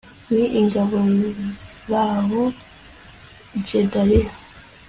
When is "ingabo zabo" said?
0.59-2.41